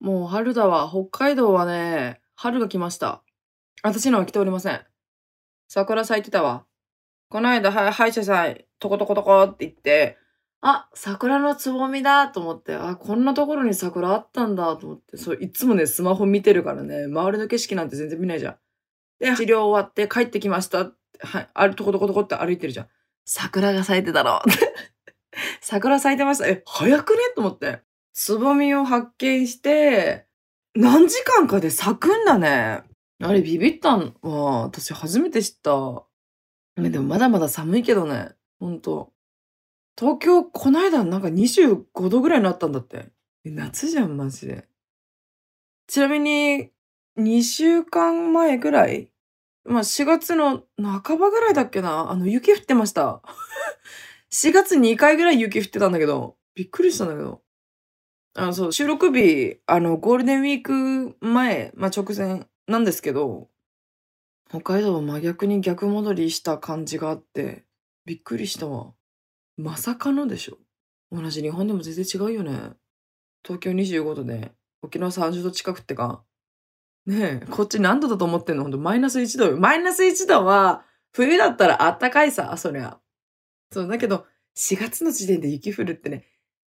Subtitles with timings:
[0.00, 0.88] もう春だわ。
[0.88, 3.22] 北海道はね、春が来ました。
[3.82, 4.80] 私のは来ておりません。
[5.68, 6.64] 桜咲いてたわ。
[7.28, 10.16] この間、は歯医者さん、トコトコトコって言って、
[10.60, 18.56] あ、桜のつぼみだと思って、あ、こんなところに桜あったんだと思って、そう、いつもね、スマホ見てるからね、周りの景色なんて全然見ないじゃん。
[19.20, 22.88] で、治療終わって帰ってきましたって、はい、あるトコトコトコって歩いてるじゃん。
[23.24, 24.40] 桜が咲いてたの。
[25.60, 26.48] 桜咲いてました。
[26.48, 27.18] え、早くね？
[27.36, 27.82] と思って。
[28.20, 30.26] つぼみを発見して、
[30.74, 32.82] 何時間かで咲くんだね。
[33.22, 36.04] あれビビったんは、私初めて知った。
[36.82, 38.30] でもまだまだ寒いけどね。
[38.58, 39.12] ほんと。
[39.96, 43.06] 東京、こないだなんか25度ぐらいになったんだって。
[43.44, 44.66] 夏じゃん、マジで。
[45.86, 46.72] ちなみに、
[47.18, 49.12] 2週間前ぐらい
[49.62, 53.22] まあ4月の半ばぐらいだっけなあの、雪降ってました。
[54.34, 57.42] 4月2回ぐらい雪降ってたんだけど、びっくりしたんだけど。
[58.38, 63.48] あの、そう、収録日、あの、ゴールデンウィーク前、まあ、直前なんですけど、
[64.48, 67.64] 北海道は真逆に逆戻りした感じがあって、
[68.06, 68.94] びっくりしたわ。
[69.56, 70.58] まさかのでしょ。
[71.10, 72.74] 同じ日本でも全然違うよね。
[73.44, 76.22] 東京25度で、沖縄30度近くってか。
[77.06, 78.62] ねえ、こっち何度だと思ってんの？
[78.62, 79.56] ほんと、マイナス1度よ。
[79.56, 83.00] マイナス1度は、冬だったらあったかいさ、そりゃ。
[83.72, 86.24] そう、だけど、4月の時点で雪降るってね。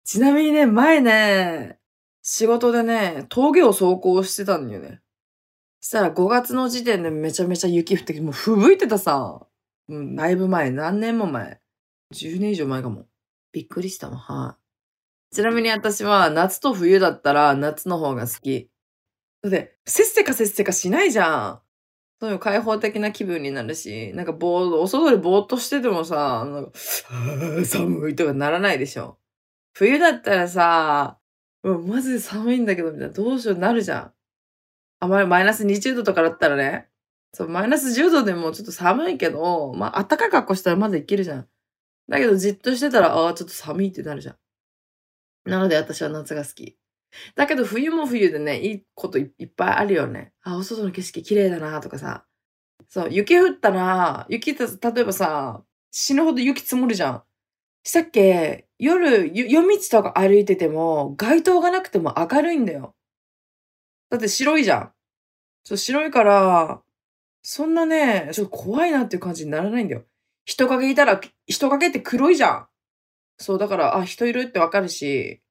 [0.04, 1.80] ちなみにね、前ね、
[2.22, 5.02] 仕事でね、峠を走行してたんだよね。
[5.80, 9.46] そしたら5月の時点でめちゃめちゃ雪降ってきて、もう吹雪いてたさ。
[9.90, 11.60] うん、だいぶ前、何年も前。
[12.14, 13.06] 10年以上前かも。
[13.52, 14.58] びっくりしたわ、は
[15.32, 15.36] い。
[15.36, 18.70] ちなみに私は夏と冬だったら夏の方が好き。
[19.42, 21.62] だって、せっせかせっせかしないじゃん。
[22.20, 26.72] そういう開放的な気分になるし、なんかぼー、お外でぼーっとしててもさ、なんか、
[27.66, 29.18] 寒いとかならないでしょ。
[29.74, 31.20] 冬だったらさ、
[31.64, 34.14] うマジで寒いんだけど、みたいな、どうしようなるじゃん。
[35.00, 36.90] あ、まりマイナス20度とかだったらね。
[37.34, 41.48] そう、マイナス10度でもちょっと寒いけど、まあ、暖かい格好したらまだいけるじゃん。
[42.08, 44.38] だけど、じっとしてたら、ああ、ちょっと寒いってなるじゃん。
[45.46, 46.78] なので私は夏が好き。
[47.36, 50.34] だけど冬も冬でね、いいこといっぱいあるよね。
[50.44, 52.26] あ、お外の景色綺麗だなとかさ。
[52.90, 57.24] そう、雪降ったら、雪た、例えばさ、死ぬほど雪積もるじゃん。
[57.84, 62.94] したっけ夜、夜道とか歩いてても、街灯がなくても明るいんだよ。
[64.10, 64.94] だって白いじゃん。
[65.64, 66.82] そう、白いから、
[67.42, 70.04] そんなね、ちょっと怖いなっていう感じにならないんだよ。
[70.46, 72.68] 人影いたら、人影って黒いじゃん。
[73.38, 75.42] そう、だから、あ、人いるってわかるし、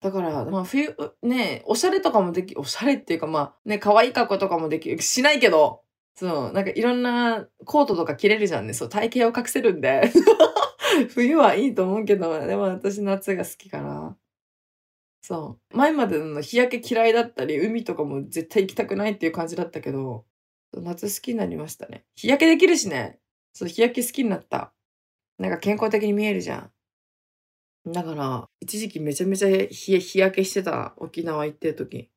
[0.00, 5.82] だから、まあ、冬、ね、おしゃれとかもでき、おしゃれっていうか、まあ、ね、可愛い格好とかもでき、しないけど、
[6.16, 8.74] そう、なんかいろんなコートとか着れるじゃんね。
[8.74, 10.10] そう、体型を隠せるんで。
[11.08, 14.18] 冬はいいと思うけど、でも私夏が好きかな。
[15.22, 15.76] そう。
[15.76, 20.24] 前までの日焼け嫌いだったり、海とかも絶対行きたくないっていう感じだったけど、
[20.72, 22.04] 夏好きになりましたね。
[22.14, 23.18] 日焼けできるしね。
[23.52, 24.72] そう、日焼け好きになった。
[25.38, 26.70] なんか健康的に見えるじゃ
[27.86, 27.92] ん。
[27.92, 30.94] だから、一時期めちゃめちゃ日焼けしてた。
[30.98, 32.10] 沖縄行ってる時。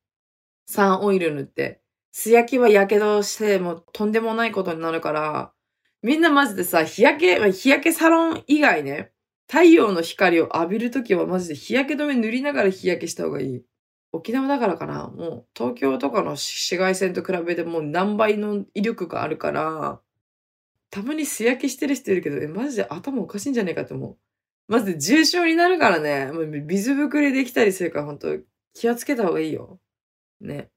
[0.67, 1.81] サンオイル塗って。
[2.11, 5.53] 素焼きは火傷して、もとんでもないことになるから、
[6.01, 9.11] みんなマジでさ、日焼け、日焼けサロン以外ね、
[9.47, 13.63] 太陽の光を浴びるときはマジで日焼け止め塗りながら日焼けした方がいい。
[14.11, 15.07] 沖縄だからかな。
[15.07, 19.99] もう東京とかの紫外線と比べてもう何倍の威力があるから、
[20.89, 24.17] たまに素焼けしてる人いるけど、え、マジで頭おかしいんじゃねえかって思う。
[24.67, 26.31] マジで重症になるからね、
[26.66, 28.37] 水ぶくれできたりするから本当
[28.73, 29.79] 気をつけた方がいいよ。
[30.39, 30.69] ね。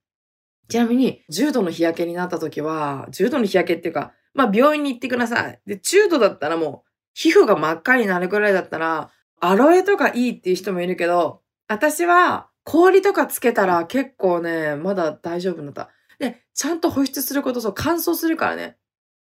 [0.69, 5.61] ちなみに、重度の日焼けになった時は、重度の日焼けっていうか、まあ病院に行ってください。
[5.67, 9.11] で、中度だったらもう、皮膚が真っ赤になるくらいだったら、
[9.41, 15.91] アロエとかいいっていう人もいるけど、私は氷とかつけたら結構ね、まだ大丈夫になった。
[16.19, 18.77] で、ちゃんと保湿すること、そう、乾燥するからね。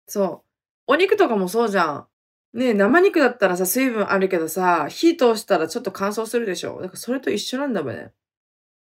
[0.07, 0.51] そう。
[0.87, 2.07] お肉とかもそうじゃん。
[2.53, 6.79] ね生肉だったらさ、水分あるけどさ、火通したらちょっと乾燥するでしょ。
[6.81, 8.11] だからそれと一緒なんだもんね。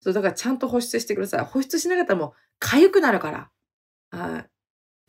[0.00, 1.44] そう、だからちゃんと保湿してください。
[1.44, 3.50] 保湿しなかったらもう、痒くなるから。
[4.11, 4.51] はい。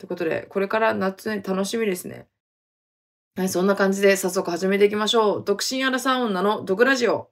[0.04, 2.26] ということで、これから夏に楽しみですね。
[3.36, 5.44] はい、そんな感じで早速始めていきましょう。
[5.44, 7.30] 独身アラサー女の毒ラジオ。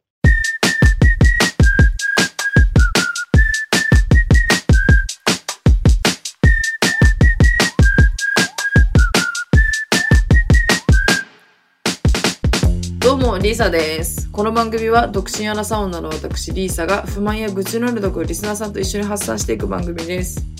[13.01, 14.31] どうも、リーサです。
[14.31, 20.52] この番組は独身アラサー女の私、リーサが不満や愚痴のある毒をリスナーさんと一緒に発散していく番組です。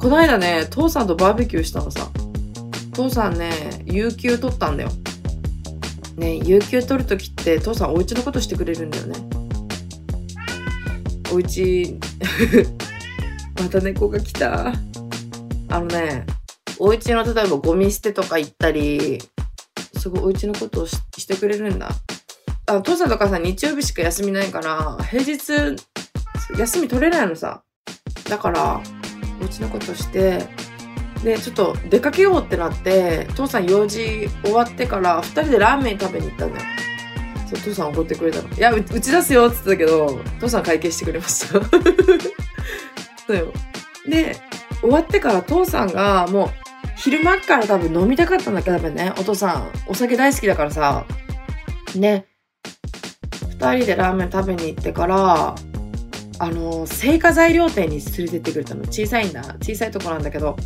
[0.00, 2.08] この間ね、父さんとバーベキューしたのさ。
[2.94, 3.50] 父さんね、
[3.84, 4.90] 有給取ったんだよ。
[6.16, 9.16] ね、有給取るときって父さんお家のことしてくれるんだよね。
[11.30, 11.98] お家
[13.62, 14.72] また猫が来た。
[15.68, 16.24] あのね、
[16.78, 19.20] お家の例えばゴミ捨てとか行ったり、
[19.98, 21.90] すごいお家のことをしてくれるんだ。
[22.64, 25.76] あ父さんと母さ日曜日しか休みないから、平日
[26.58, 27.62] 休み取れないのさ。
[28.30, 28.80] だから、
[29.40, 30.46] お家のことして、
[31.22, 36.64] で、ちょっと出かけようってなって、父さん用事終わってから、二人でラーメン食べに行ったんだよ。
[37.48, 38.48] そう、父さん怒ってくれたの。
[38.48, 41.60] いや、打ち出すよって言ったけど、父さん会計してくれました。
[43.26, 43.52] そうよ。
[44.08, 44.36] で、
[44.80, 46.50] 終わってから父さんがもう、
[46.96, 51.04] 昼間から多分飲みたかったんだけど、多分ね、お父さん、お酒大好きだからさ、
[51.94, 52.26] ね、
[53.50, 55.54] 二人でラーメン食べに行ってから、
[56.40, 58.80] あの、製菓材料店に連れてってくれたの。
[58.86, 59.42] 小さいんだ。
[59.60, 60.56] 小さいとこなんだけど、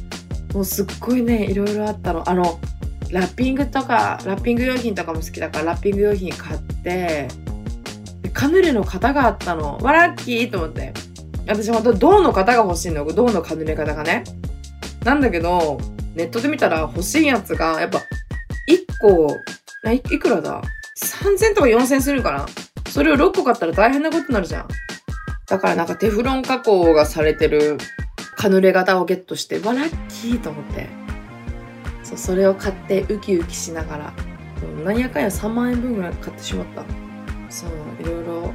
[0.55, 2.29] もうすっごいね、いろいろあったの。
[2.31, 2.61] あの、
[3.11, 7.27] ラッピングとか、ラッピング用品とかも好きだから、ラッピング用品買って、
[8.33, 9.79] カヌレの型があったの。
[9.79, 10.93] わ、ラッキーと思って。
[11.47, 13.05] 私ほんと銅の型が欲しいの。
[13.05, 14.23] 銅のカヌレ型がね。
[15.05, 15.79] なんだけど、
[16.15, 18.03] ネットで見たら欲しいやつが、やっぱ、1
[19.01, 19.37] 個、
[19.93, 20.63] いくらだ
[21.03, 22.47] ?3000 とか4000するかな？
[22.89, 24.69] それを6個買ったら大変なことになるじゃん。
[25.47, 27.79] だからなんかテフロン加工がされてる
[28.37, 30.89] カヌレ型をゲットして、わ、ラッキーと思って。
[32.03, 34.13] そう、それを買ってウキウキしながら、
[34.61, 36.85] そうなんやかんや3万円分ぐらい買ってしまった。
[37.51, 37.71] そう、
[38.03, 38.53] いろいろ、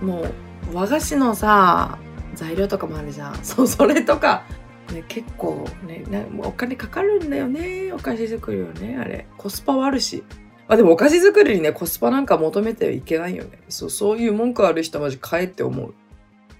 [0.00, 0.32] もう、
[0.74, 1.98] 和菓子のさ、
[2.34, 3.44] 材料とかもあるじゃん。
[3.44, 4.44] そう、それとか、
[4.92, 6.04] ね、結構ね
[6.38, 10.24] お金かかるんだよねお菓子作りはねあれコスパはあるし
[10.68, 13.58] あでもお菓子作りにねコスパなんか求めてはいけないよね。
[13.68, 15.94] そうそういう文句ある人マジ買えって思う。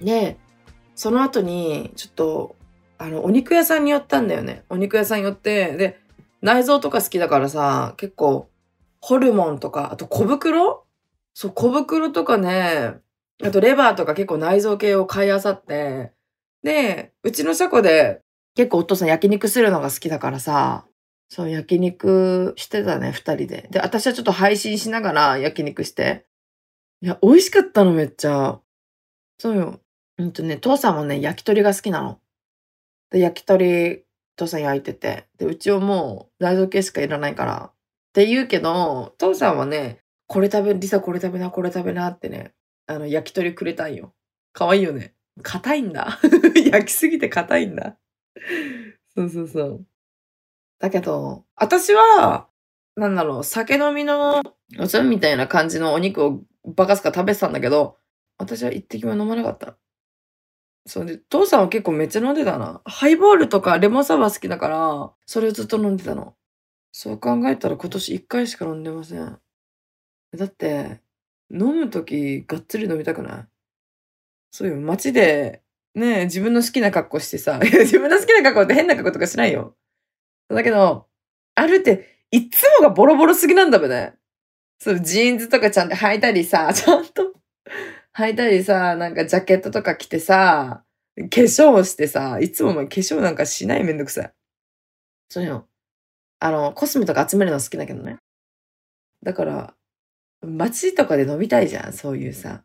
[0.02, 0.38] で
[0.94, 2.56] その後にちょっと
[2.96, 4.64] あのお肉屋さんに寄ったんだよね。
[4.70, 6.00] お肉屋さん寄ってで
[6.40, 8.48] 内臓とか好きだからさ結構
[9.00, 10.84] ホルモンとかあと小袋？
[11.34, 12.94] そう小袋とかね
[13.44, 16.10] あとレバーとか結構内臓系を買いあさって
[16.64, 18.20] で、うちの車庫で
[18.56, 20.86] 結構お父さん焼肉するのが好きだからさ、
[21.28, 23.68] そう焼肉してたね、二人で。
[23.70, 26.26] で、私はちょっと配信しながら焼肉して。
[27.00, 28.60] いや、美味しかったのめっちゃ。
[29.38, 29.80] そうよ。
[30.16, 32.18] うんとね、父さんもね、焼き鳥が好きなの。
[33.10, 34.04] で、焼き鳥、
[34.36, 35.28] 父さん焼いてて。
[35.38, 37.72] で、うちはもう内臓系しかいらないから。
[37.72, 37.74] っ
[38.12, 42.54] て言うけど、父さんはね、これ食べ、リサこれ食べな、これ食べなってね、
[42.86, 44.14] あの、焼き鳥くれたんよ。
[44.52, 45.14] かわいいよね。
[45.42, 46.18] 硬いんだ。
[46.72, 47.96] 焼きすぎて硬いんだ。
[49.14, 49.86] そうそうそう。
[50.78, 52.48] だけど、私は、
[52.96, 54.42] なんだろう、酒飲みの
[54.78, 57.96] おつみたいな感じのお肉をバカすか食べてたんだけど、
[58.38, 59.76] 私は一滴も飲まなかった。
[60.86, 62.80] そうで、父さんは結構めっちゃ飲んでたな。
[62.84, 66.34] ハイボールとかレモンサワー好きだから、それをずっと飲んでたの。
[66.92, 69.38] そう考えたら今年一回しか飲んでません。
[70.36, 71.00] だって、
[71.50, 73.48] 飲むときがっつり飲みたくない？
[74.50, 75.62] そうよ、街で、
[75.94, 79.76] ね自分の好きな格好してさ、 自分の好きな格好って変な格好とかしないよ。
[80.54, 81.06] だけど、
[81.54, 84.14] あるって、いつもがボロボロすぎなんだべね。
[84.78, 87.34] そう、ジーンズとかちゃんと履いたりさ、 ちゃんと
[88.16, 90.84] 履いたりさ、なんかジャケットとか着てさ、
[91.16, 94.32] 化粧してさ、いつもお前化粧なんかしないめんどくさい。
[95.28, 95.66] そういうの。
[96.40, 98.18] あの、コスメとか集めるの好きだけどね。
[99.24, 99.74] だから、
[100.42, 102.62] 街とかで飲みたいじゃん、そういうさ。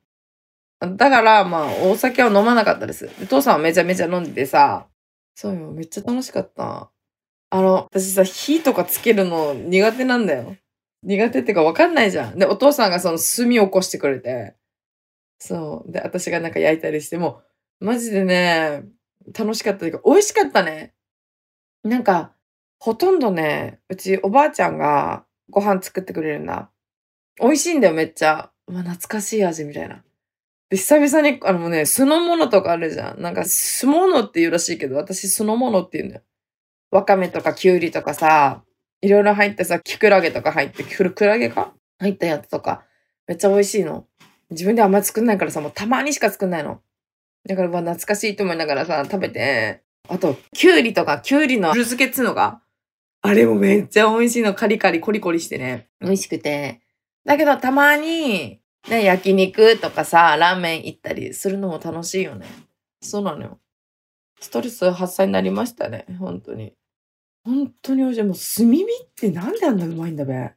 [0.80, 3.08] だから、まあ、お酒は飲まなかったです。
[3.20, 4.88] で父さんはめちゃめちゃ飲んでてさ、
[5.36, 6.92] そうよ、めっちゃ楽しかった。
[7.56, 10.58] あの、私さ、火とかつけるの苦手なんだよ。
[11.04, 12.40] 苦手ってか分かんないじゃん。
[12.40, 14.56] で、お父さんがその炭を起こしてくれて、
[15.38, 15.92] そう。
[15.92, 17.44] で、私がなんか焼いたりして、も、
[17.80, 18.82] マジでね、
[19.38, 20.96] 楽しかったというか、美味しかったね。
[21.84, 22.34] なんか、
[22.80, 26.72] ほとんどね、うちおばあちゃんがご飯作ってくれるんだ。
[27.40, 28.50] 美味しいんだよ、めっちゃ。
[28.68, 30.04] うわ、懐かしい味みたいな。
[30.72, 33.22] で、久々に、あのね、酢の物とかあるじゃん。
[33.22, 36.24] なんか、酢物って言うらしいけど、私酢の物って言うんだよ。
[36.94, 38.64] わかめとかきゅうりとかさ、
[39.02, 41.74] いろいろ入ってさ、キクラゲとか入って、キクラゲか？
[41.98, 42.84] 入ったやつとか、
[43.28, 44.06] めっちゃ美味しいの。
[44.52, 46.82] 自分であんまり作んないからさ、もうたまにしか作んないの。
[47.50, 52.62] だから、まあ、懐かしいと思いながらさ、食べて、あと、きゅうりとか、きゅうりの古漬けっつうのが、
[53.22, 54.54] あれもめっちゃ美味しいの。
[54.54, 55.90] カリカリ、コリコリしてね。
[56.00, 56.82] 美味しくて。
[57.26, 62.46] だけど、たまに、ね、焼肉とかさ、ラーメン行ったりするのも楽しいよね。
[63.02, 63.60] そうなのよ。
[64.40, 66.06] ストレス発散になりましたね。
[66.20, 66.74] 本当に。
[67.46, 68.24] 本当に美味しい。
[68.24, 70.54] もう炭火ってなんであんなうまいんだべ。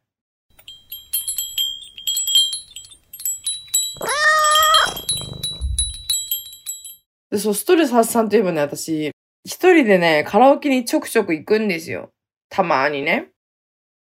[7.29, 9.11] で、そう、ストレス発散といえばね、私、
[9.45, 12.09] 一人でね、カラオケにちょくちょく行くんですよ。
[12.49, 13.31] たまにね。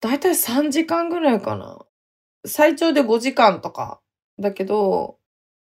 [0.01, 1.79] だいたい3時間ぐらいかな。
[2.45, 4.01] 最長で5時間とか。
[4.39, 5.19] だけど、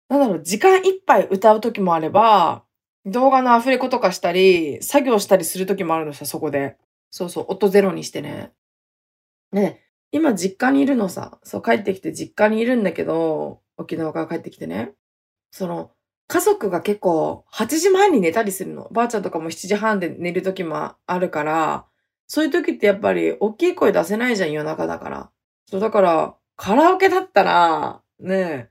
[0.08, 2.64] なんだろう、時間いっぱい歌う時もあれば、
[3.06, 6.78] 動画のアフレコとかしたり、作業したりする時もあるのさ、そこで。
[7.12, 8.52] そうそう、音ゼロにしてね。
[9.52, 11.40] ね、今実家にいるのさ。
[11.44, 14.94] そう、帰ってきて実家にいるんだけど、沖縄から帰ってきてね。
[15.52, 15.92] その、
[16.28, 18.88] 家族が結構8時前に寝たりするの。
[18.92, 21.86] ばあちゃんとかも7時半で寝る時もあるから、
[22.28, 25.32] そういう時ってやっぱり大きい声出せないじゃん、夜中だから。
[25.66, 28.70] そう、だから、カラオケだったら、ね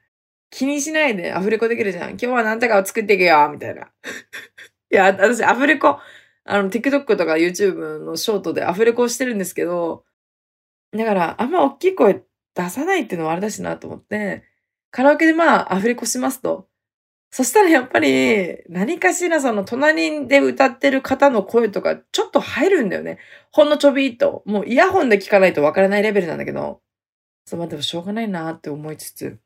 [0.50, 2.10] 気にしないでアフレコできるじゃん。
[2.10, 3.82] 今日は何とかを作っていくよ、みたいな。
[4.92, 5.98] いや、私アフレコ、
[6.50, 10.04] あの、TikTok とか YouTube のショートでアフレコしてるんですけど、
[10.92, 12.22] だから、あんま大きい声
[12.54, 14.44] 出さないっていうのもあれだしなと思って、
[14.90, 16.68] カラオケでまあ、アフレコしますと。
[17.32, 23.18] そしたらやっぱり、何かしらその隣で歌ってる方の声とかちょっと入るんだよね。
[23.52, 24.42] ほんのちょびっと。
[24.46, 26.80] もうイヤホンで聞かないとわからないレベルなんだけど。
[27.44, 29.38] そう、まあでもしょうがないなって思いつつ。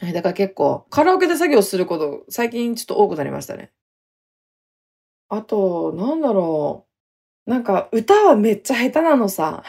[0.00, 3.70] だから結構、カラオケで作業すること、最近ちょっと多くなりましたね。
[5.30, 6.86] あと、なんだろ
[7.46, 7.50] う。
[7.50, 9.62] なんか、歌はめっちゃ下手なのさ。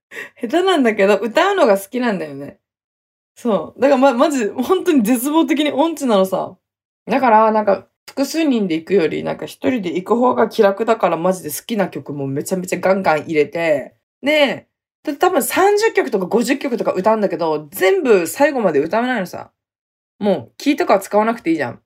[0.40, 2.60] 下手なんだけど、歌うのが好きなんだよね。
[3.34, 3.80] そう。
[3.80, 6.56] だからま、まじ、本当に絶望的に音痴なのさ。
[7.06, 14.68] だから、なんか、複数人で行くより、なんか一人で行く方が気楽だからマジで好きな曲もめちゃめちゃガンガン入れて、で、
[15.18, 19.50] 多分30曲とか50曲とか歌うんだけど、全部最後まで歌わないのさ。
[20.18, 21.82] もう、キーとか使わなくていいじゃん。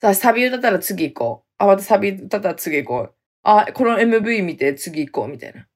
[0.00, 3.14] さあ、サビ歌ったら次行こうあ、またサビ歌ったら次行こう。
[3.42, 5.66] あ、この MV 見て次行こう、みたいな。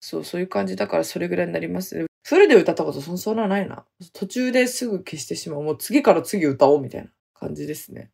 [0.00, 2.06] そう、そういう感じだからそれぐらいになりますね。
[2.26, 3.84] フルで歌ったことそそんなないな。
[4.12, 5.62] 途中ですぐ消してしまう。
[5.62, 8.10] もう次から次歌おう、みたいな感じですね。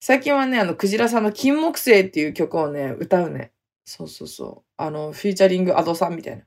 [0.00, 3.52] 最近はね、あの、クジラさんの金木星っていう曲をね、歌うね。
[3.84, 4.64] そうそうそう。
[4.78, 6.44] あの、フィーチャリングアドさんみたいな。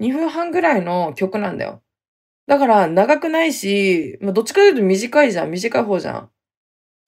[0.00, 1.82] 2分半ぐらいの曲なんだよ。
[2.46, 5.50] だから長くないし、まあ、どっちかというと短いじゃん。
[5.50, 6.30] 短い方じゃん。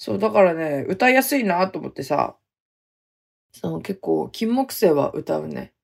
[0.00, 2.36] そう、だからね、歌いやすいなと思ってさ。
[3.52, 5.74] そう、結構、金木犀は歌うね。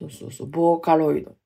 [0.00, 1.36] そうそうそう、ボーカロイド。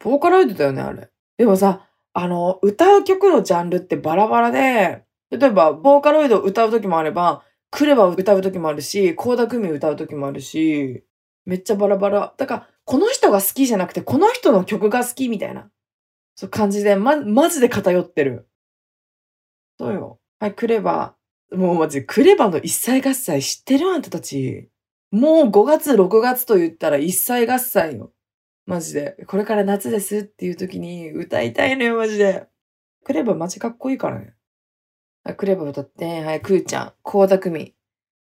[0.00, 1.10] ボーカロイドだよね、あれ。
[1.38, 11.04] でもさ、あの、歌う曲のジャンルってバラバラで、例えば、ボーカロイド歌う時もあれば、クレバ歌う時もあるし、コーダクミ歌う時もあるし、
[11.46, 12.34] めっちゃバラバラ。
[12.38, 15.70] だから、この人が好きじゃなくて、この人の曲が好きみたいな。
[16.36, 18.48] そう感じで、ま、マジで偏ってる。
[19.78, 20.18] そうよ。
[20.38, 21.56] はい、クレバー。
[21.56, 24.68] もうマジ、クレバの一歳合祭知ってるあんたたち。
[25.10, 28.12] もう5月、6月と言ったら一歳合祭よ。
[28.66, 29.24] マジで。
[29.28, 32.48] これから夏ですっていう時に歌いたいのよ、マジで。
[33.04, 34.34] クレバマジかっこいいからね。
[35.24, 37.74] はい、クレバ歌って、はい、クーちゃん、コーダクミ。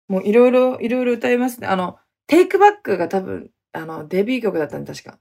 [0.09, 1.69] もういろいろ、いろいろ歌いますね。
[1.69, 5.21] あの、テイクバックが多分、あの、デビュー曲だったん確か。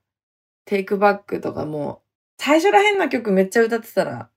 [0.66, 2.04] テイクバックとかも、
[2.40, 4.31] 最初ら辺の曲めっちゃ歌ってたら、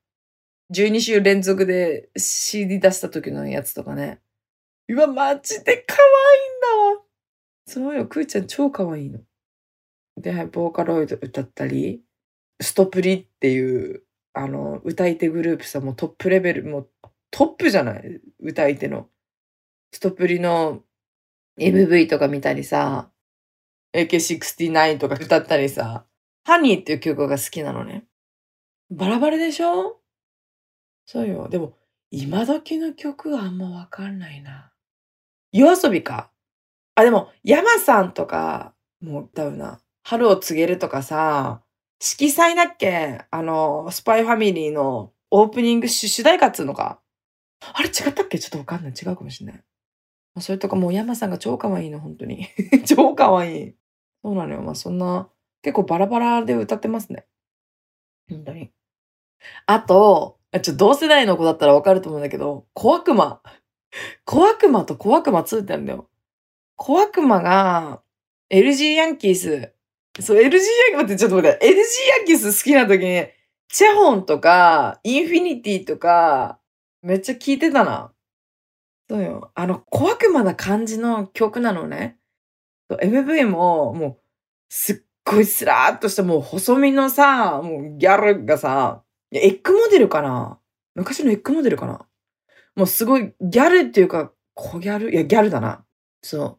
[0.75, 4.21] 12週連続で CD 出した時のやつとかね。
[4.89, 7.05] うわ、マジで可愛いんだわ。
[7.67, 9.21] そうよ、くーちゃん超可愛いの。
[10.17, 12.03] で、ボーカロイド歌ったり、
[12.61, 14.03] ストプリっていう、
[14.33, 16.91] あの、歌い手グループさ、もうトップレベル、もう
[17.31, 19.09] トップじゃない歌い手の。
[19.93, 20.83] ストプリの
[21.59, 23.11] MV とか見たりさ、
[23.95, 26.05] AK69 とか歌ったりさ、
[26.45, 28.05] ハニーっていう曲が好きなのね。
[28.91, 30.01] バラバラでしょ？
[31.07, 31.49] そうよ。
[31.49, 31.75] でも、
[32.11, 34.73] 今時の曲はあんまわかんないな。
[35.53, 36.31] 夜遊びか？
[36.95, 39.81] あ、でも、山さんとか、もう歌うな。
[40.03, 41.63] 春を告げるとかさ、
[42.01, 43.25] 色彩だっけ？
[43.31, 47.01] あの、スパイファミリーのオープニング主題歌っつうのか？
[47.61, 48.39] あれ違ったっけ？
[48.39, 48.93] ちょっとわかんない。
[48.93, 49.63] 違うかもしんない。
[50.41, 52.49] それとかもう山さんが超可愛いの、本当に。
[52.87, 53.75] 超可愛い。
[54.23, 54.63] そうなのよ。
[54.63, 55.29] まあそんな
[55.63, 57.27] 結構バラバラで歌ってますね。
[58.29, 58.73] 本当に。
[59.67, 63.41] あと、ちょっと同世代の子だったらわかると思うんだけど、小悪魔。
[64.25, 66.09] 小悪魔と小悪魔2ってるんだよ。
[66.77, 68.03] 小悪魔が、
[68.51, 69.73] LG ヤンキース。
[70.21, 71.75] そう、LG ヤンキースってちょっと待って、LG
[72.19, 73.27] ヤンキース好きな時に、
[73.69, 76.61] チェホンとか、インフィニティとか、
[77.03, 78.13] めっちゃ聴いてたな。
[79.09, 79.51] そうよ。
[79.55, 82.19] あの、小悪魔な感じの曲なのね。
[82.91, 84.19] MV も、もう、
[84.69, 89.04] すっごいスラーっとしたもう細身のさ、もうギャルがさ、
[89.35, 90.61] いやエッグモデルかな？
[90.95, 92.07] 昔のエッグモデルかな？
[92.77, 95.13] もうすごいギャルっていうか、小ギャル？
[95.13, 95.85] いや、ギャルだな。
[96.23, 96.59] そう。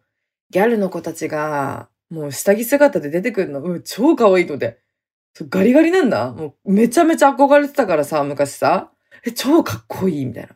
[0.49, 4.79] ギャルの子たちが、もう下着姿で出てくるの、うん、超可愛いので。
[5.49, 6.33] ガリガリなんだ。
[6.33, 8.91] もうめちゃめちゃ憧れてたからさ、昔さ。
[9.25, 10.49] え、超かっこいいみたいな。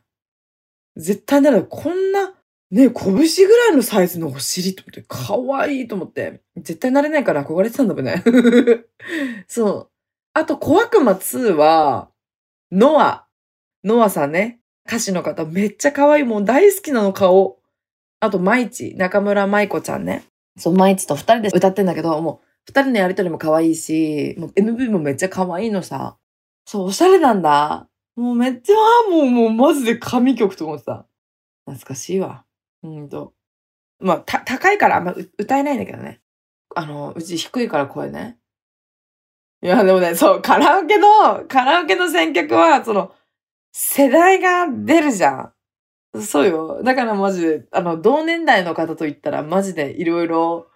[0.97, 2.33] 絶対なら、こんな
[2.71, 6.41] ね拳ぐらいのサイズのお尻と思って、可愛いと思って。
[6.57, 8.23] 絶対なれないから憧れてたんだもんね。
[9.47, 9.89] そう。
[10.33, 12.08] あと、小悪魔2は、
[12.71, 13.25] ノア。
[13.83, 14.59] ノアさんね。
[14.87, 16.23] 歌手の方、めっちゃ可愛い。
[16.23, 17.59] もう大好きなの、顔。
[18.19, 20.25] あと、マイチ、中村舞子ちゃんね。
[20.57, 26.17] そう、マイチと二人で歌ってんだけど、もう、二人のやりとりも可愛いし、もう MV もめっちゃ可愛いのさ。
[26.65, 27.87] そう、おしゃれなんだ。
[28.15, 28.75] もうめっちゃ、
[29.09, 31.07] もう、もう、マジで神曲と思ってた。
[31.65, 32.45] 懐かしいわ。
[32.83, 33.33] うんと。
[33.99, 36.19] まあ、た、高いからあんま歌えないんだけどね。
[36.75, 38.38] あの、うち低いから声ね。
[39.61, 43.13] いや、でもね、そう、カラオケの、カラオケの選曲は、その、
[43.73, 45.53] 世代が出るじゃ
[46.15, 46.21] ん。
[46.21, 46.81] そうよ。
[46.83, 50.67] だからマジで、あの、同年代の方と言ったら、マジでいろいろ、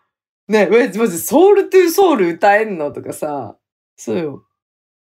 [0.47, 3.57] ね、マジソウルトゥーソウル歌えんのとかさ、
[3.95, 4.43] そうよ。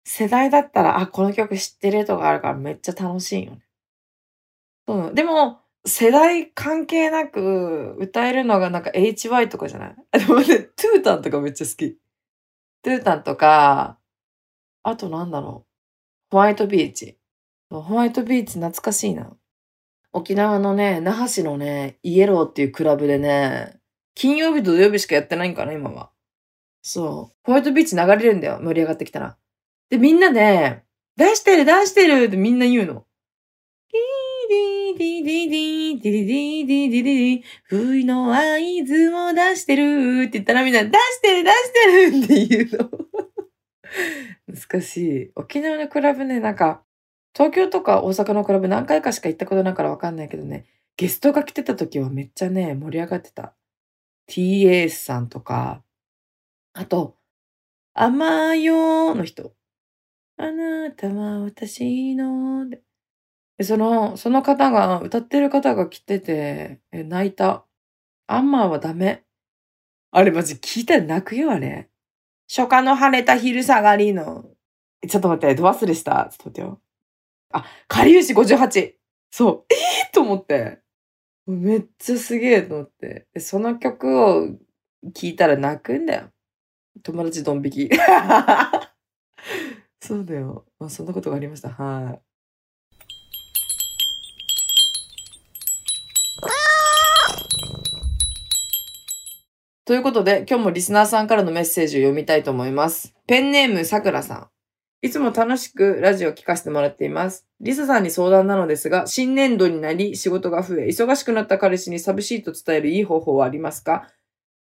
[0.07, 3.62] 世代だったら、あ、この曲知ってるとかあるからめっちゃ楽しいよね。
[4.87, 5.14] そう。
[5.14, 9.97] でも、世代関係なく歌えるのがなんか HY とかじゃない？
[10.12, 11.99] あ でもね、トゥータンとかめっちゃ好き。
[12.85, 13.99] トゥータンとか、
[14.83, 16.31] あとなんだろう。
[16.31, 17.19] ホワイトビーチ。
[17.71, 19.33] ホワイトビーチ懐かしいな。
[20.12, 23.81] 沖縄のね、那覇市のね、イエローっていうクラブでね、
[24.14, 26.11] 金曜日と土曜日しかやってないんかな、今は。
[26.83, 27.37] そう。
[27.45, 29.38] ホワイトビーチ流れるんだよ、盛り上がってきたら。
[29.88, 30.83] で、みんなで、
[31.17, 33.07] 出してる出してるってみんな言うの。
[33.91, 38.39] ディディディディディディディディディディ冬の合
[38.87, 43.05] 図を出してるって言ったらみんな出してる出してるって言うの。
[44.49, 45.33] 難しい。
[45.35, 46.83] 沖縄のクラブね、なんか、
[47.35, 53.55] 東京とか大阪のクラブ何回かしか行ったことないからわかんないけどね、ゲストが来てた時はめっちゃね、盛り上がってた。
[54.27, 54.89] T.A.
[54.89, 55.83] さんとか、
[56.73, 57.17] あと、
[57.93, 59.55] 甘よの人。
[60.37, 62.67] あなたは私の、
[63.59, 67.65] でその、その方が、歌ってる方が来てて、え、泣いた。
[68.27, 69.25] アンマーはダメ。
[70.11, 71.89] あれマジ聞いたら泣くよ、あれ。
[72.49, 74.45] 初夏の晴れた昼下がりの。
[75.09, 76.29] ちょっと待って、ど忘れした？
[76.31, 76.81] ちょっと待ってよ。
[77.53, 78.95] あ、かりゆし58。
[79.31, 79.65] そう。
[79.71, 80.81] ええー、と思って。
[81.47, 83.27] めっちゃすげえと思って。
[83.39, 84.49] その曲を
[85.13, 86.31] 聴いたら泣くんだよ。
[87.03, 87.90] 友達ドン引き。
[90.01, 90.67] そうだよ。
[90.79, 91.71] まあ、そんなことがありました。
[91.71, 92.34] はい。
[99.87, 103.14] ということで、今日もリスナーさんからのメッセージを読みたいと思います。
[103.27, 104.49] ペンネームさくらさん。
[105.03, 107.47] いつも楽しくラジオを聞かせてもらっています。
[107.61, 114.09] リサさんに相談なのですが、新年度になり仕事が増え、忙しくなった彼氏に寂しいと伝えるいい方法はありますか？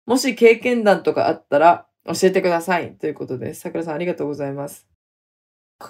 [0.06, 2.94] もし経験談とかあったら教えてください。
[2.94, 4.88] ということで、さくらさんありがとうございます。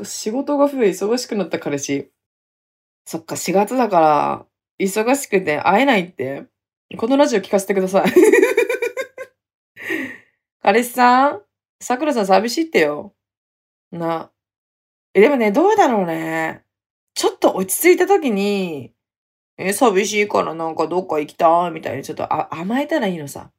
[0.04, 2.12] 仕事が増え、忙しくなった彼氏。
[3.06, 4.46] そっか、4月だから、
[4.80, 6.46] 忙しくて会えないって。
[6.96, 8.13] このラジオ聞かせてください。
[10.68, 11.42] 彼氏さん
[11.80, 13.14] さくらさん寂しいってよ。
[13.90, 14.32] な。
[15.14, 16.66] え、でもね、どうだろうね。
[17.14, 18.92] ちょっと落ち着いた時に、
[19.58, 23.50] え、寂しいからなんかどっか行きたいみたいにちょっとあ甘えたらいいのさ。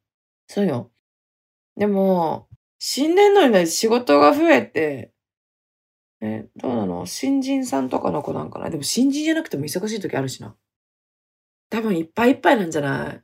[0.47, 0.91] そうよ。
[1.77, 5.11] でも、新年度にね、仕事が増えて、
[6.21, 7.07] え、どうなの？
[7.07, 8.69] 新人さんとかの子なんかな？
[8.69, 10.55] でも新人じゃなくても忙しい時あるしな。
[11.71, 13.23] 多分いっぱいいっぱいなんじゃない？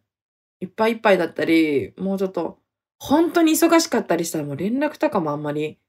[0.61, 2.57] いっぱいいっぱいだったり、もうちょっと、
[2.99, 5.79] 本当に忙しかったりしたらもう連絡とかもあんまり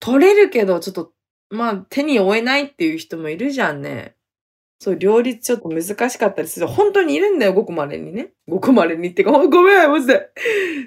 [0.00, 1.12] 取れるけど、ちょっと、
[1.50, 4.16] まあ、手に負えないっていう人もいるじゃんね。
[4.80, 6.66] そう、両立ちょっと難しかったりする。
[6.66, 8.32] 本当にいるんだよ、ごくまれにね。
[8.46, 10.30] ごくまれにってか、ごめん、マジで。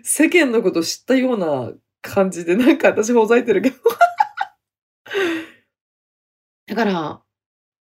[0.04, 3.78] 世間のこと知ったような感じで、なんか私ほざいてるけど。
[6.68, 7.22] だから、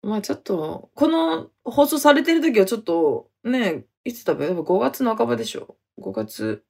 [0.02, 5.76] まあちょっと、この放送されてる時はちょっと、ね、いつだべ、5月半ばでしょ。
[6.00, 6.64] 5月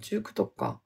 [0.00, 0.80] 19とか。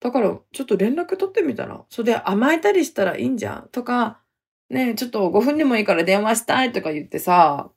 [0.00, 3.68] だから、ちょっと連絡取ってみたら、それで甘えたりしたらいいんじゃん？
[3.72, 4.20] とか、
[4.68, 7.70] ねえちょっと5分でもいいから電話したいとか言ってさ、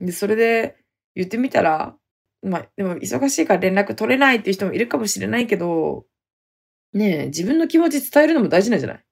[0.00, 0.76] で、それで
[1.14, 1.96] 言ってみたら、
[2.42, 6.06] まあ、でも忙しいから連絡取れないっていう人もいるかもしれないけど、
[6.92, 9.04] ねえ、自分の気持ち伝えるのも大事なんじゃない？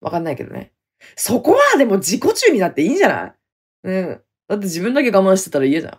[0.00, 0.72] わかんないけどね。
[1.16, 3.34] そこはでも自己中になっていいんじゃない？
[3.84, 4.20] うん。
[4.48, 5.98] だって自分だけ我慢してたら嫌じゃん。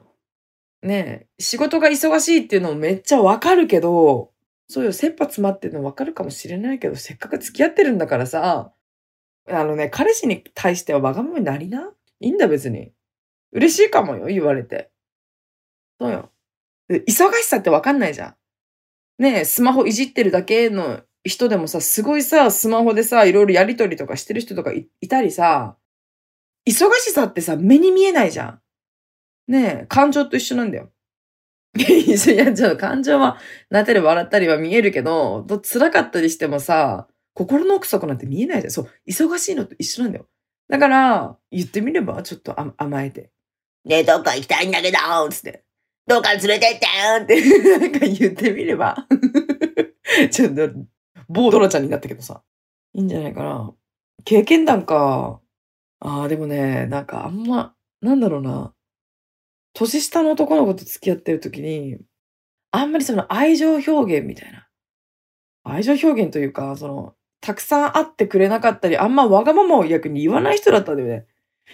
[0.84, 4.32] ねえ、仕事が忙しいっていうのもめっちゃわかるけど、
[4.68, 8.74] そうよ、切羽詰まってるのわかるかもしれないけど、せっかく付き合ってるんだからさ、
[9.50, 11.92] あのね、彼氏に対してはわがままになりな？
[12.20, 12.92] いいんだ別に。
[13.52, 14.90] 嬉しいかもよ、言われて。
[16.00, 16.32] そうよ。
[16.90, 18.36] 忙しさってわかんないじゃ
[19.20, 19.24] ん。
[19.24, 25.78] ねえ、スマホいじってるだけの人でもさ、すごいさ、スマホでさ、いろいろやりとりとかしてる人とかいたりさ、
[26.66, 28.62] 忙しさってさ、目に見えないじゃん。
[29.48, 30.90] ねえ、感情と一緒なんだよ。
[31.76, 33.38] いや、ちょっと感情は、
[33.70, 38.72] 泣いたり笑ったりは見えるけど、辛かったりしてもさ、心の奥底なんて見えないじゃん。
[38.72, 40.28] そう、忙しいのと一緒なんだよ。
[40.70, 43.32] だから、言ってみれば、ちょっと甘えて。
[43.86, 44.98] ねえ、どっか行きたいんだけど
[45.30, 45.64] つって。
[46.06, 46.88] どっか連れてって
[47.24, 49.08] って、なんか言ってみれば。
[50.32, 50.70] ちょっと、
[51.28, 52.44] 某ドラちゃんになったけどさ。
[52.94, 53.74] いいんじゃないかな。
[54.24, 55.42] 経験談か。
[56.00, 58.74] ああ、でもね、なんかあんま、なんだろうな。
[59.74, 61.98] 年下の男の子と付き合ってる時に、
[62.72, 64.68] あんまりその愛情表現みたいな。
[65.64, 71.28] 愛情表現というか、その、たくさん会ってくれなかったり、あんまわがままを逆に言わない人だったんだよね。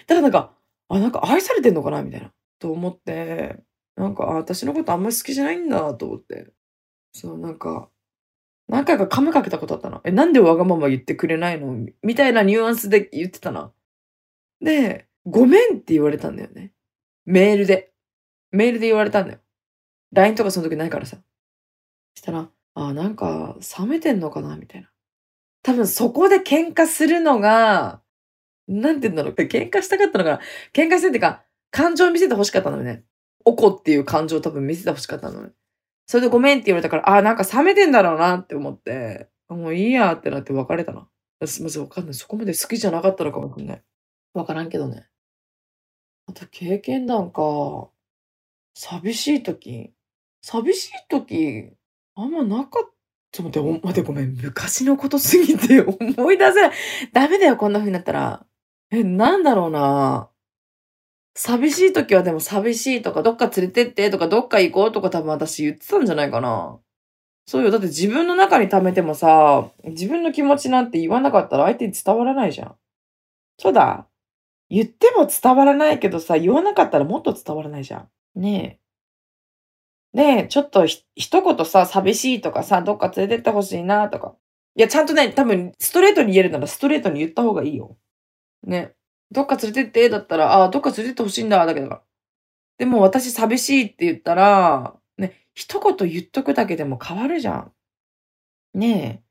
[0.06, 0.56] だからなんか、
[0.88, 2.32] あ、なんか愛されてんのかなみたいな。
[2.58, 3.56] と思って、
[3.96, 6.50] なんか、あ、私のことあんまり好きじゃないんだと思って。
[7.12, 7.90] そう、なんか、
[8.68, 10.00] 何回かカムかけたことあったな。
[10.04, 11.86] え、なんでわがまま言ってくれないの？
[12.02, 13.72] みたいなニュアンスで言ってたな。
[14.60, 16.72] で、ごめんって言われたんだよね。
[17.24, 17.89] メールで。
[18.50, 19.38] メールで言われたんだよ。
[20.12, 21.18] LINE とかその時ないからさ。
[22.14, 24.90] したら、あ、なんか、冷めてんのかなみたいな。
[25.62, 28.02] 多分そこで喧嘩するのが、
[28.66, 29.34] なんて言うんだろう。
[29.34, 30.40] 喧嘩したかったのかな
[30.72, 33.04] 喧嘩してってか、感情を見せて欲しかったのよね。
[33.44, 35.50] 怒っていう感情を多分見せて欲しかったのね。
[36.06, 41.08] それでごめんって言われたから、あ、なんか冷めてんだろうなって思って、もういいやってなって別れたな。
[41.46, 42.14] すみません、わかんない。
[42.14, 43.82] そこまで好きじゃなかったのかもしれない。
[44.34, 45.08] わからんけどね。
[46.26, 47.90] あと経験談か。
[48.82, 49.92] 寂しい時？
[50.40, 51.70] 寂しい時、
[52.14, 52.90] あんまなかった。
[53.32, 54.34] ちょっと待って、お待ってごめん。
[54.34, 56.70] 昔のことすぎて 思い出せない。
[57.12, 58.46] ダメだよ、こんな風になったら。
[58.90, 60.30] え、なんだろうな。
[61.34, 66.80] 寂しい時はでも寂しいとか、どっか連れてってとか、どっか行こうとか多分私言ってたんじゃないかな。
[67.46, 67.70] そうよ。
[67.70, 72.76] だって自分の中に溜めてもさ、自分の気持ちなんて言わなかったら相手に伝わらないじゃん。
[73.58, 74.08] そうだ。
[74.70, 78.08] 言っても伝わらないけどさ、言わなかったらもっと伝わらないじゃん。
[78.34, 78.80] ねえ。
[80.12, 84.36] で、ちょっとひ一言さ、寂しいとかさ、どっか連れてってほしいなとか。
[84.74, 87.96] いや、ちゃんとね、多分、ストレートに言えるならストレートに言った方がいいよ。
[88.64, 88.94] ね。
[89.32, 92.00] どっか連れてって、だったら、ああ、どっか連れてってほしいんだ、だけど。
[92.78, 97.72] でも私寂しいって言ったら、ね、一言言っとくだけでも変わるじゃん。
[98.74, 99.22] ね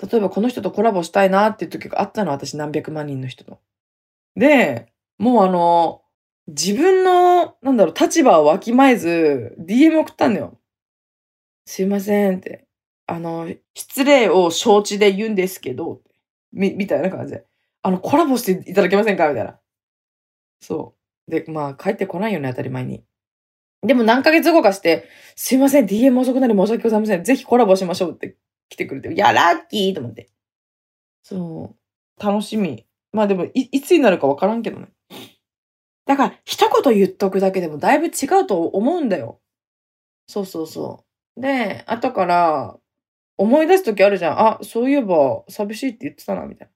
[0.00, 0.06] え。
[0.06, 3.60] 例えばこの人とコラボしたいなっていう時があったの、私何百万人の人と。
[4.36, 6.02] で、もうあの、
[6.48, 10.58] 自分の、なんだろう、立場をわきまえず、DM 送ったんだよ。
[11.66, 12.66] すいませんって。
[13.06, 16.00] あの、失礼を承知で言うんですけど、
[16.52, 17.44] み、みたいな感じで。
[17.82, 19.28] あの、コラボしていただけませんか？
[19.28, 19.58] みたいな。
[20.60, 20.94] そ
[21.28, 21.30] う。
[21.30, 23.04] で、まあ、帰ってこないよね、当たり前に。
[23.82, 27.24] でも何ヶ月後かして、すいません、DM 遅くなり申し訳ございません。
[27.24, 28.36] ぜひコラボしましょうって
[28.68, 30.30] 来てくれて、いや、ラッキーと思って。
[31.22, 31.76] そ
[32.20, 32.24] う。
[32.24, 32.86] 楽しみ。
[33.12, 34.88] まあでも、い、いつになるかわからんけどね。
[36.06, 38.10] だから、一言言っとくだけでもだいぶ違
[38.42, 39.40] うと思うんだよ。
[40.28, 41.04] そうそうそ
[41.36, 41.40] う。
[41.42, 42.76] で、後から、
[43.38, 44.40] 思い出すときあるじゃん。
[44.40, 46.72] あ、そういえば、寂しいって言ってたな、みたいな。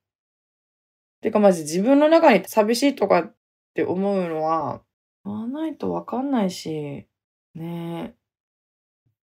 [1.22, 3.34] てか、マジ自分の中に寂しいとかっ
[3.74, 4.82] て思うのは、
[5.24, 7.06] 言わないとわかんないし、
[7.54, 8.14] ねえ。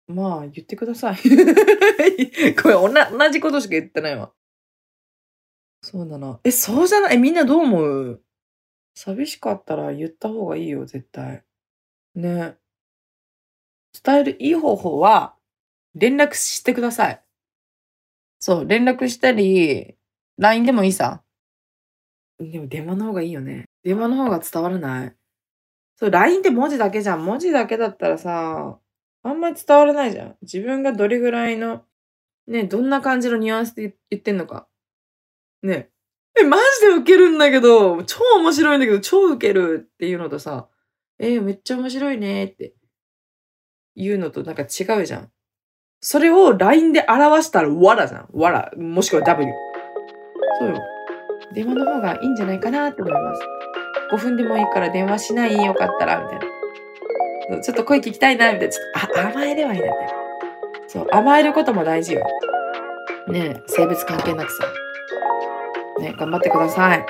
[0.08, 1.18] まあ、言ってください。
[2.62, 4.32] これ、同じことしか言ってないわ。
[5.84, 6.40] そうだな。
[6.44, 7.16] え、そうじゃない？
[7.16, 8.24] え、みんなどう思う？
[8.98, 11.44] 寂しかったら言った方がいいよ、絶対。
[12.16, 12.58] ね。
[14.04, 15.36] 伝えるいい方法は、
[15.94, 17.24] 連絡してください。
[18.40, 19.96] そう、連絡したり、
[20.40, 21.22] LINE でもいいさ。
[22.40, 23.66] でも電話の方がいいよね。
[23.84, 25.16] 電話の方が伝わらない。
[25.96, 27.24] そう、LINE って文字だけじゃん。
[27.24, 28.80] 文字だけだったらさ、
[29.22, 30.38] あんまり伝わらないじゃん。
[30.42, 31.86] 自分がどれぐらいの、
[32.48, 34.68] ね、どんな感じのニュアンスで言ってんのか。
[35.62, 35.92] ね。
[36.42, 40.68] え、マジでウケるんだけど、超面白いんだけど、超ウケるっていうのとさ、
[41.20, 42.74] えーめっちゃ面白いねって
[43.96, 45.32] いうのとなんか違うじゃん。
[46.00, 48.28] それを LINE で表したらわらじゃん。
[48.34, 48.72] わら。
[48.78, 49.52] もしくは W。
[50.60, 50.78] そうよ。
[51.54, 53.42] 電話の方がいいんじゃないかなって思います。
[54.14, 56.40] 5分でもいいから電話しないよかったら、みたい
[57.50, 57.62] な。
[57.62, 58.74] ちょっと声聞きたいな、みたいな。
[58.74, 59.98] ちょっとあ甘えればいいんだって。
[60.88, 62.26] そう、甘えることも大事よ。
[63.28, 64.64] ねえ、性別関係なくさ。
[66.00, 67.06] ね、頑張ってください。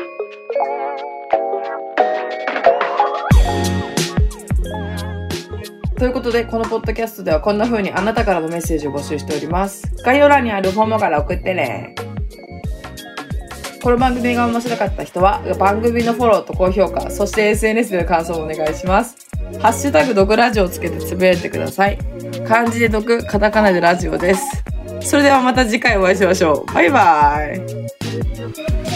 [5.98, 9.92] ということで、このポッドキャストではこんな風にあなたからのメッセージを募集しております。
[10.04, 11.96] 概要欄にあるフォームから送ってね。
[13.82, 19.16] この番組が面白かった人は、番組のフォローと高評価、そして SNS での感想もお願いします。
[19.60, 21.98] ハッシュタグ毒ラジオをつけてつぶやいてください。
[22.48, 24.64] 漢字で毒、カタカナでラジオです。
[25.02, 26.74] それではまた次回お会いしましょう。
[26.74, 27.87] バイバイ。
[28.54, 28.87] Thank you.